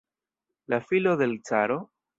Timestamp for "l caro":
1.31-1.79